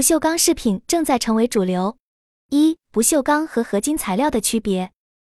[0.00, 1.98] 不锈钢饰品正在成为主流。
[2.48, 4.92] 一、不锈钢和合金材料的区别。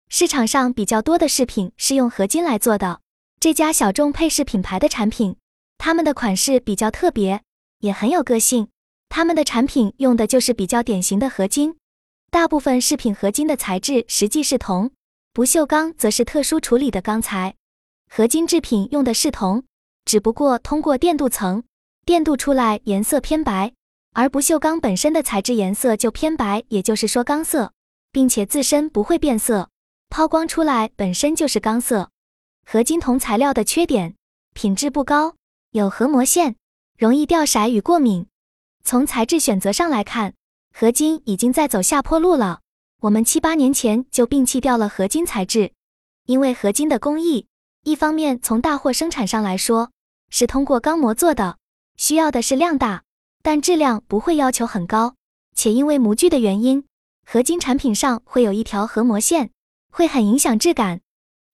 [0.08, 3.01] 市场上比较多的饰品是用合金来做的。
[3.40, 5.35] 这家小众配饰品牌的产品，
[5.79, 7.43] 他们的款式比较特别，
[7.80, 8.69] 也很有个性。
[9.09, 11.76] 他们的产品用的就是比较典型的合金。
[12.31, 14.92] 大部分饰品合金的材质实际是铜，
[15.33, 17.56] 不锈钢则是特殊处理的钢材。
[18.09, 19.65] 合金制品用的是铜，
[20.05, 21.65] 只不过通过电镀层，
[22.06, 23.73] 电镀出来颜色偏白。
[24.15, 27.73] 而不锈钢本身的材质颜色就偏白，也就是说钢色，
[28.11, 29.71] 并且自身不会变色，
[30.11, 32.11] 抛光出来本身就是钢色。
[32.66, 34.15] 合金铜材料的缺点，
[34.52, 35.35] 品质不高，
[35.71, 36.57] 有核膜线，
[36.98, 38.27] 容易掉色与过敏。
[38.85, 40.35] 从材质选择上来看，
[40.74, 42.60] 合金已经在走下坡路了。
[43.01, 45.73] 我们七八年前就摒弃掉了合金材质，
[46.27, 47.47] 因为合金的工艺，
[47.83, 49.91] 一方面从大货生产上来说，
[50.29, 51.57] 是通过钢模做的，
[51.97, 53.02] 需要的是量大。
[53.42, 55.16] 但质量不会要求很高，
[55.55, 56.84] 且因为模具的原因，
[57.27, 59.51] 合金产品上会有一条合膜线，
[59.90, 61.01] 会很影响质感。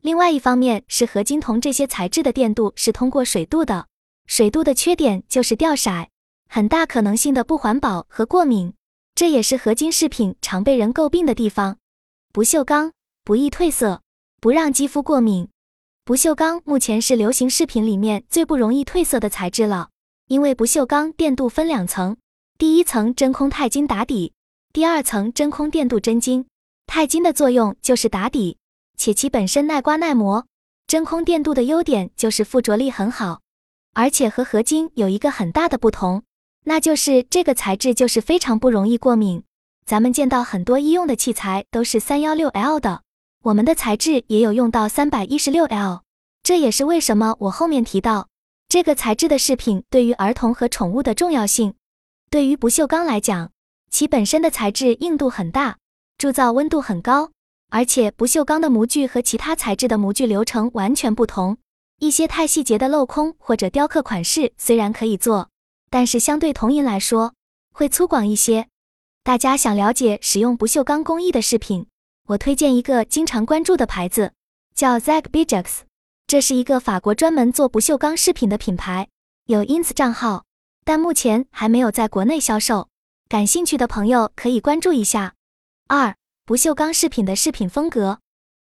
[0.02, 3.86] 另外一方面是合金铜这些材质的电镀是通过水镀的，
[4.26, 6.08] 水镀的缺点就是掉色，
[6.48, 8.74] 很大可能性的不环保和过敏，
[9.14, 11.78] 这也是合金饰品常被人诟病的地方。
[12.32, 12.92] 不锈钢
[13.24, 14.02] 不易褪色，
[14.40, 15.48] 不让肌肤过敏。
[16.04, 19.88] 不锈钢目前是流行饰品里面最不容易褪色的材质了。
[20.28, 22.16] 因为不锈钢电镀分两层，
[22.58, 24.34] 第一层真空钛金打底，
[24.74, 26.46] 第二层真空电镀真金。
[26.86, 28.58] 钛金的作用就是打底，
[28.98, 30.46] 且其本身耐刮耐磨。
[30.86, 33.40] 真空电镀的优点就是附着力很好，
[33.94, 36.22] 而且和合金有一个很大的不同，
[36.64, 39.42] 那就是这个材质就是非常不容易过敏。
[39.86, 43.02] 咱们见到很多医用的器材都是三幺六 L 的，
[43.44, 46.02] 我们的材质也有用到三百一十六 L，
[46.42, 48.28] 这也是为什么我后面提到。
[48.68, 51.72] 这个材质的饰品对于儿童和宠物的重要性，
[52.30, 53.50] 对于不锈钢来讲，
[53.90, 55.78] 其本身的材质硬度很大，
[56.18, 57.30] 铸造温度很高，
[57.70, 61.56] 而且不锈钢的模具和其他材质的模具流程完全不同。
[61.98, 65.48] 一些太细节的镂空或者雕刻款式虽然可以做，
[65.88, 67.32] 但是相对铜银来说
[67.72, 68.68] 会粗犷一些。
[69.24, 71.86] 大家想了解使用不锈钢工艺的饰品，
[72.26, 74.34] 我推荐一个经常关注的牌子，
[74.74, 75.87] 叫 Zeg Bijux。
[76.28, 79.08] 这是一个法国专门做不锈钢饰品的品牌，
[79.46, 80.44] 有 ins 账号，
[80.84, 82.90] 但目前还没有在国内销售。
[83.30, 85.32] 感兴趣的朋友可以关注一下。
[85.86, 88.20] 二、不锈钢饰品的饰品风格，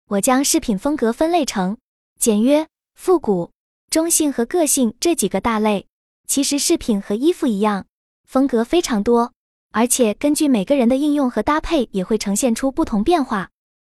[0.09, 1.79] 我将饰品风格分类成
[2.19, 3.53] 简约、复古、
[3.89, 5.87] 中性和个性这几个大类。
[6.27, 7.87] 其实饰品和衣服一样，
[8.27, 9.33] 风格非常多，
[9.71, 13.51] 而且根据每个人的应用和搭配，也会呈现出不同变化。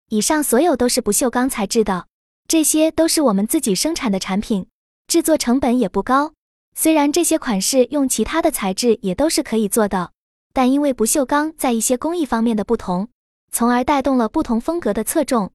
[0.08, 2.07] 以上所有都是不锈钢材质的。
[2.48, 4.68] 这些都是我们自己生产的产品，
[5.08, 6.32] 制作成本也不高。
[6.74, 10.12] 虽然这些款式用其他的材质也都是可以做的，
[10.54, 13.10] 但因为不锈钢在一些工艺方面的不同，
[13.52, 15.52] 从而带动了不同风格的侧重。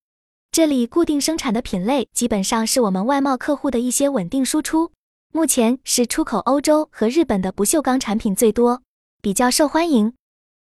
[0.50, 4.92] 这里固定生产的品类基本上是我们外贸客户的一些稳定输出，
[5.32, 8.82] 目前是出口欧洲和日本的不锈钢产品最多，
[9.22, 10.12] 比较受欢迎。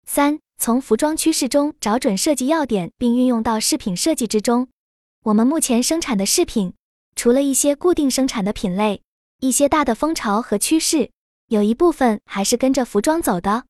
[0.05, 4.67] 三，从服装趋势中找准设计要点，并运用到饰品设计之中。
[5.23, 6.73] 我们目前生产的饰品，
[7.13, 9.01] 除了一些固定生产的品类，
[9.41, 11.11] 一些大的风潮和趋势，
[11.47, 13.65] 有一部分还是跟着服装走的。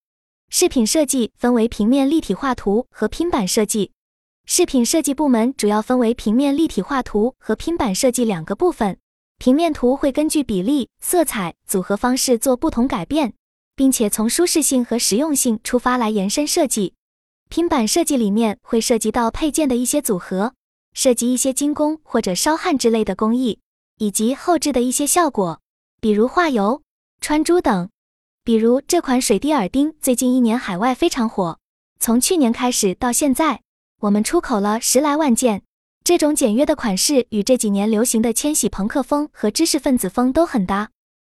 [0.52, 3.92] 饰品设计分为平面立体画图和拼板设计。
[4.46, 9.00] 饰品设计部门主要分为平面立体画图和拼板设计两个部分。
[9.40, 13.34] 平面图会根据比例、色彩、组合方式做不同改变，
[13.76, 16.94] 并且从舒适性和实用性出发来延伸设计。
[17.50, 20.54] 拼板设计里面会涉及到配件的一些组合。
[20.94, 23.60] 涉及一些精工或者烧焊之类的工艺，
[23.98, 25.62] 以及后置的一些效果，
[26.02, 26.82] 比如画油、
[27.22, 27.90] 穿珠等。
[28.44, 31.60] 比如这款水滴耳钉，最近一年海外非常火，
[32.00, 33.62] 从去年开始到现在，
[34.02, 35.64] 我们出口了十来万件。
[36.04, 40.90] 这种简约的款式与这几年流行的千禧朋克风和知识分子风都很搭。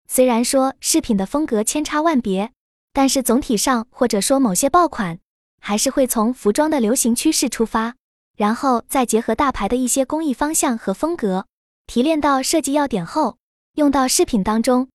[0.06, 2.52] 虽然说饰品的风格千差万别，
[2.92, 5.18] 但是总体上或者说某些爆款，
[5.60, 7.96] 还是会从服装的流行趋势出发。
[8.40, 11.44] 然后再结合大牌的一些工艺方向和风格，
[11.86, 13.36] 提炼到设计要点后，
[13.74, 14.88] 用到饰品当中。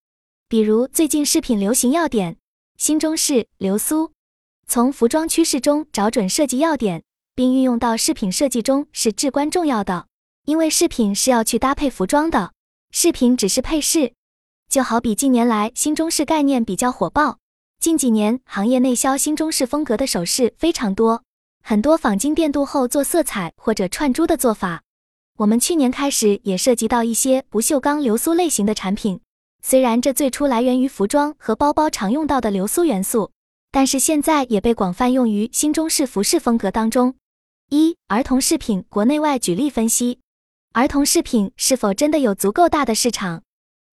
[0.49, 2.37] 比如最近饰品流行要点，
[2.75, 4.11] 新中式流苏。
[4.67, 7.03] 从服装趋势中找准设计要点，
[7.35, 10.07] 并运用到饰品设计中是至关重要的。
[10.45, 12.51] 因为饰品是要去搭配服装的，
[12.89, 14.13] 饰品只是配饰。
[14.67, 17.37] 就好比近年来新中式概念比较火爆，
[17.79, 21.24] 近几年行业内销新中式风格的首饰非常多。
[21.67, 24.83] 很多仿金电镀后做色彩或者串珠的做法，
[25.37, 29.19] 我们去年开始也涉及到一些不锈钢流苏类型的产品。
[29.63, 33.31] 虽然这最初来源于服装和包包常用到的流苏元素，
[33.71, 37.15] 但是现在也被广泛用于新中式服饰风格当中。
[37.71, 40.19] 一、儿童饰品国内外举例分析，
[40.73, 43.41] 儿童饰品是否真的有足够大的市场？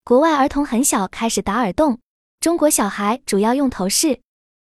[0.05, 2.01] 国外儿童很小开始打耳洞，
[2.39, 4.21] 中国小孩主要用头饰。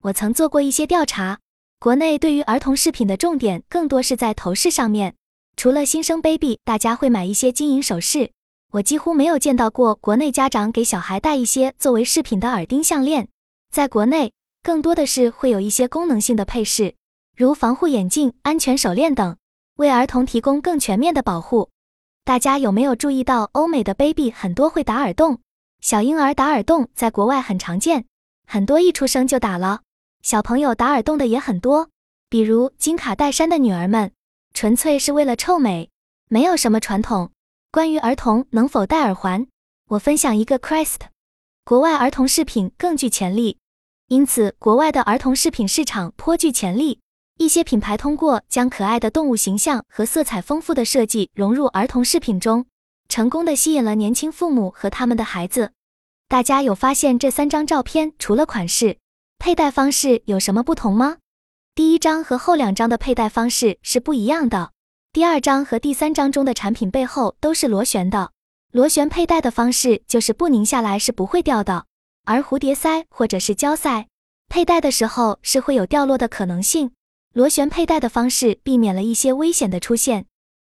[0.02, 1.38] 我曾做过一些调查，
[1.80, 5.14] 国内对于儿童饰品的重点更多是在头饰上面。
[5.56, 8.32] 除了新生 baby，大家会买一些金银首饰。
[8.72, 13.28] 我几乎没有见到过国内家长给小孩戴一些作为饰品的耳钉、项链。
[13.70, 14.32] 在国内，
[14.64, 16.96] 更多的是会有一些功能性的配饰，
[17.36, 19.36] 如防护眼镜、安全手链等，
[19.76, 21.70] 为儿童提供更全面的保护。
[22.24, 25.38] 大家有没有注意到，欧美的 baby 很多会打耳洞？
[25.80, 28.04] 小婴儿打耳洞在国外很常见，
[28.48, 29.82] 很多一出生就打了。
[30.22, 31.90] 小朋友打耳洞的也很多，
[32.28, 34.12] 比如金卡戴珊的女儿们。
[34.54, 35.90] 纯粹是为了臭美，
[36.28, 37.30] 没有什么传统。
[37.70, 39.46] 关于儿童能否戴耳环，
[39.90, 40.96] 我分享一个 Crest。
[41.64, 43.58] 国外儿童饰品更具潜力，
[44.08, 47.00] 因此国外的儿童饰品市场颇具潜力。
[47.36, 52.66] 一些品牌通过将可爱的动物形象和色彩丰富的设计融入儿童饰品中，
[53.08, 55.70] 成功的吸引了年轻父母和他们的孩子。
[56.26, 58.98] 大家有发现这三张照片除了款式，
[59.38, 61.18] 佩戴方式有什么不同吗？
[61.74, 64.72] 第一张和后两张的佩戴方式是不一样的。
[65.12, 68.32] 第二张和第三张中的产品背后都是螺旋的，
[68.72, 71.86] 螺旋佩戴的方式就是不拧下来是不会掉的。
[72.24, 74.08] 而蝴蝶塞或者是胶塞
[74.48, 76.90] 佩戴的时候是会有掉落的可能性。
[77.32, 80.26] 螺旋佩戴的方式避免了一些危险的出现。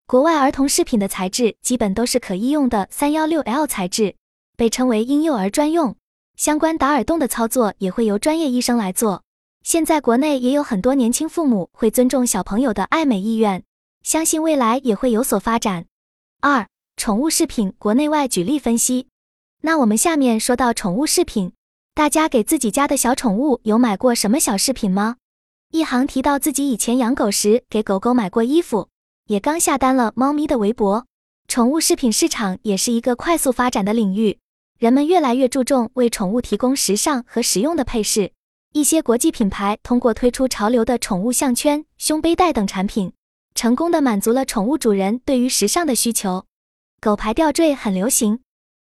[0.06, 4.16] 国外儿童饰品的材质基本都是可医用的三幺六 L 材质，
[4.56, 5.96] 被称为婴幼儿专用。
[6.36, 9.22] 相关打耳洞的操作也会由专业医生来做。
[9.62, 13.62] 现在国内也有很多年轻父母会尊重小朋友的爱美意愿，
[14.02, 15.86] 相信未来也会有所发展。
[16.40, 16.66] 二、
[16.96, 19.08] 宠物饰品国内外举例分析。
[19.62, 21.52] 那我们下面说到宠物饰品，
[21.94, 25.16] 大家给自己家的小宠物有买过什么小饰品吗？
[25.70, 28.88] 一行提到自己以前养狗时给狗狗买过衣服，
[29.26, 31.06] 也刚下单了猫咪的围脖。
[31.48, 34.38] 宠物饰品市场也是一个快速发展的领域，
[34.84, 38.32] 人们越来越注重为宠物提供时尚和实用的配饰。
[38.74, 43.14] 一些国际品牌通过推出潮流的宠物项圈、胸背带等产品，
[43.54, 46.44] 成功的满足了宠物主人对于时尚的需求。
[47.00, 48.40] 狗牌吊坠很流行。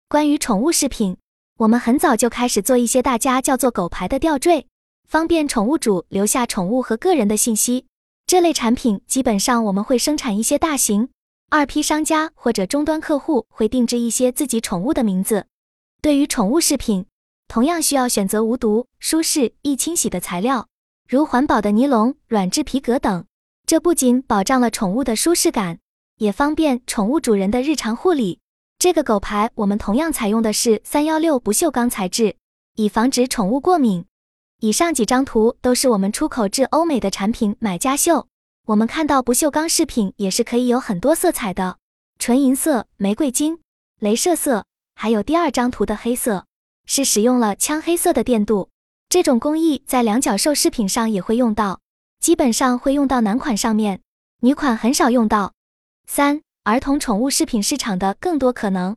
[0.08, 1.16] 关于宠物饰品，
[1.56, 4.68] 我们很早就开始做一些大家叫做狗牌的吊坠，
[5.08, 7.86] 方便宠物主留下宠物和个人的信息。
[8.24, 11.08] 这类产品基本上我们会生产一些大型
[11.50, 15.46] 二批商家或者终端客户会定制一些自己宠物的名字。
[16.00, 17.06] 对于宠物饰品。
[17.48, 20.68] 同样需要选择无毒、舒适、易清洗的材料，
[21.08, 23.24] 如环保的尼龙、软质皮革等。
[23.66, 25.78] 这不仅保障了宠物的舒适感，
[26.18, 28.40] 也方便宠物主人的日常护理。
[28.78, 32.36] 这个狗牌我们同样采用的是三幺六不锈钢材质，
[32.76, 34.04] 以防止宠物过敏。
[34.60, 38.26] 以上几张图都是我们出口至欧美的产品买家秀。
[38.66, 41.78] 我们看到不锈钢饰品也是可以有很多色彩的，
[42.18, 43.60] 纯银色、玫瑰金、
[44.00, 44.66] 镭射色，
[45.00, 46.44] 还有第二张图的黑色。
[46.84, 48.70] 是使用了枪黑色的电镀，
[49.08, 51.80] 这种工艺在两角兽饰品上也会用到，
[52.18, 54.00] 基本上会用到男款上面，
[54.40, 55.52] 女款很少用到。
[56.06, 58.96] 三、儿童宠物饰品市场的更多可能，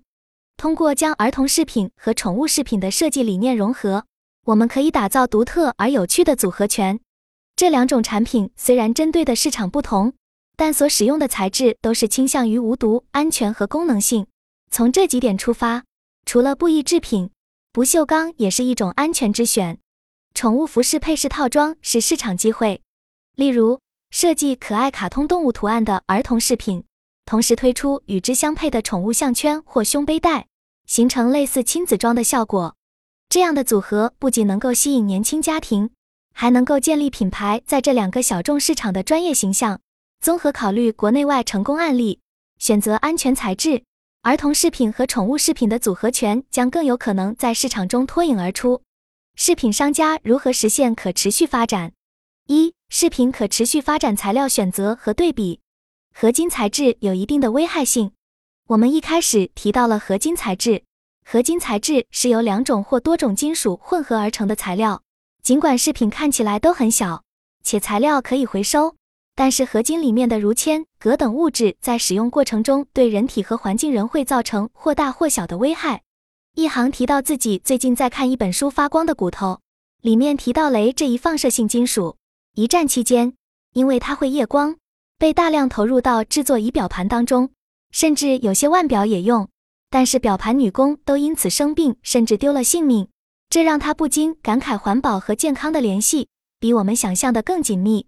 [0.56, 4.06] 通过将儿童饰品和宠物饰品的设计理念融合，
[4.45, 7.00] 我们可以打造独特而有趣的组合拳。
[7.57, 10.13] 这两种产品虽然针对的市场不同，
[10.55, 14.25] 但所使用的材质都是倾向于无毒、安全和功能性。
[14.72, 15.84] 从这几点出发，
[16.31, 17.29] 除了布艺制品。
[17.73, 19.79] 不锈钢也是一种安全之选。
[20.33, 22.81] 宠物服饰配饰套装是市场机会，
[23.35, 26.85] 例如设计可爱卡通动物图案的儿童饰品，
[27.25, 30.47] 同时推出与之相配的宠物项圈或胸背带，
[30.88, 32.77] 形成类似亲子装的效果。
[33.27, 35.89] 这样的组合不仅能够吸引年轻家庭，
[36.33, 39.81] 还能够建立品牌在这两个小众市场的专业形象。
[40.21, 42.21] 综合考虑国内外成功案例，
[42.57, 43.83] 选择安全材质。
[44.24, 48.84] 儿童饰品和宠物饰品的组合拳将更有可能在市场中脱颖而出。
[49.36, 51.94] 饰品商家如何实现可持续发展？
[52.46, 55.60] 一、饰品可持续发展材料选择和对比。
[56.13, 58.12] 合金材质有一定的危害性。
[58.68, 60.84] 我们一开始提到了合金材质，
[61.25, 65.01] 合金材质是由两种或多种金属混合而成的材料。
[65.42, 67.24] 尽管饰品看起来都很小，
[67.63, 68.96] 且材料可以回收。
[69.41, 76.03] 但是合金里面的如铅、镉等物质在使用过程中对人体和环境仍会造成或大或小的危害。
[76.53, 79.53] 一行提到自己最近在看一本书《发光的骨头》，
[80.01, 82.17] 里面提到镭这一放射性金属，
[82.53, 83.33] 一战期间，
[83.74, 84.75] 因为它会夜光，
[85.17, 87.50] 被大量投入到制作仪表盘当中，
[87.89, 89.50] 甚至有些腕表也用，
[89.89, 93.07] 但是表盘女工都因此生病，甚至丢了性命。
[93.50, 96.27] 这让他不禁感慨环保和健康的联系。
[96.60, 98.05] 比我们想象的更紧密。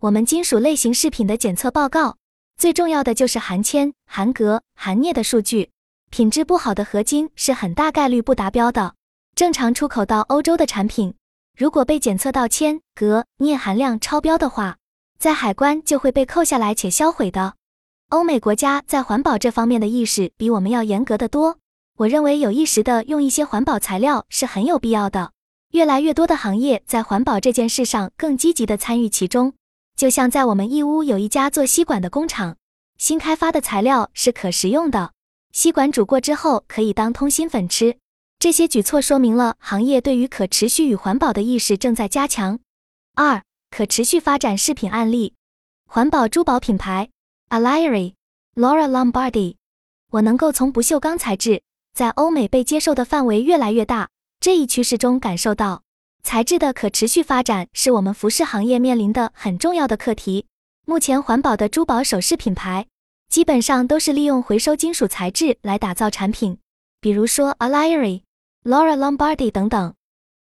[0.00, 2.16] 我们金属类型饰品的检测报告，
[2.56, 5.72] 最重要的就是含铅、含镉、含镍的数据。
[6.08, 8.94] 品质不好的合金是很大概率不达标的。
[9.34, 11.12] 正常出口到欧洲的产品，
[11.54, 14.78] 如果被检测到铅、镉、镍含量超标的话，
[15.18, 17.56] 在海关就会被扣下来且销毁的。
[18.08, 21.58] 欧美国家在环保这方面的意识比我们要严格的多。
[21.98, 25.32] 我认为有意识的用一些环保材料是很有必要的。
[25.72, 29.52] 越来越多的行业在环保这件事上更积极的参与其中。
[30.00, 32.56] 就像在我们义乌有一家做吸管的工厂，
[32.96, 35.12] 新开发的材料是可食用的，
[35.52, 37.98] 吸管煮过之后可以当通心粉吃。
[38.38, 42.60] 这些举措说明了行业对于可持续与环保的意识正在加强。
[43.14, 45.34] 二、可持续发展饰品案例，
[45.86, 47.10] 环保珠宝品牌
[47.50, 49.56] Alieri，Laura Lombardi。
[50.12, 54.08] 我能够从不锈钢材质在欧美被接受的范围越来越大
[54.40, 55.82] 这一趋势中感受到。
[56.22, 60.46] 材质的可持续发展是我们服饰行业面临的很重要的课题。
[60.86, 62.86] 目前，环保的珠宝首饰品牌
[63.28, 66.58] 基本上都是利用回收金属材质来打造产品，
[67.00, 68.24] 比如说 a l i r i、
[68.64, 69.94] Laura Lombardi 等等。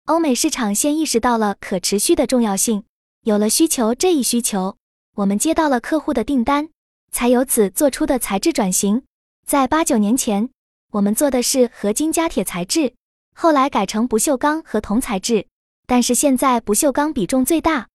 [0.06, 2.84] 欧美市场先意识到了可持续的重要性，
[3.24, 4.76] 有了需求这一需求，
[5.16, 6.70] 我们接到了客户的订单，
[7.12, 9.02] 才由此做出的材质转型。
[9.46, 10.48] 在八九年前，
[10.92, 12.94] 我们做的是合金加铁材质，
[13.34, 15.47] 后来改成不锈钢和铜材质。
[15.88, 17.88] 但是现在不锈钢比重最大，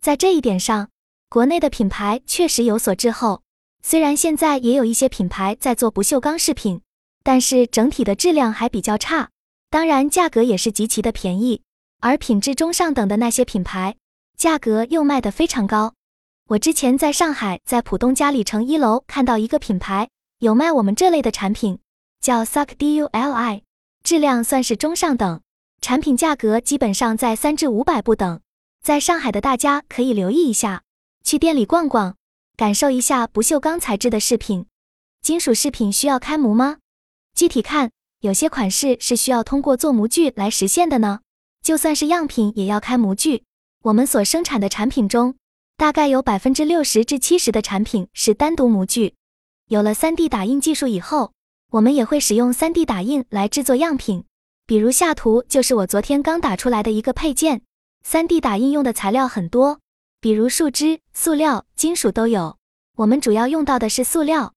[0.00, 0.88] 在这一点上，
[1.28, 3.42] 国内的品牌确实有所滞后。
[3.84, 6.80] 虽然现在也有一些品牌在做不锈钢饰品，
[7.22, 9.30] 但是整体的质量还比较差，
[9.70, 11.62] 当然价格也是极其的便宜。
[12.00, 13.94] 而品质中上等的那些品牌，
[14.36, 15.94] 价格又卖得非常高。
[16.48, 20.08] 我之前在上海，在浦东嘉里城一楼看到一个品牌
[20.40, 21.78] 有卖我们这类的产品，
[22.20, 23.62] 叫 Suck Duli，
[24.02, 25.40] 质量算是中上等。
[25.86, 28.40] 产品价格基本上在三至五百不等，
[28.82, 30.82] 在上海的大家可以留意一下，
[31.22, 32.16] 去店里逛逛，
[32.56, 34.66] 感受一下不锈钢材质的饰品。
[35.22, 36.78] 金属饰品需要开模吗？
[37.36, 41.20] 具体看，有些款式是需要通过做模具来实现的呢。
[41.62, 43.44] 就算是样品也要开模具。
[43.84, 45.36] 我们所生产的产品中，
[45.76, 49.14] 大概有百分之六十至七十的产品是单独模具。
[49.68, 51.32] 有了 3D 打印技术以后，
[51.70, 54.24] 我们也会使用 3D 打印来制作样品。
[54.68, 57.62] 比如下图就是我昨天刚打出来的一个配件
[58.04, 59.78] ，3D 打印用的材料很多，
[60.20, 62.56] 比如树脂、塑料、金属都有。
[62.96, 64.54] 我们主要用到的是塑料，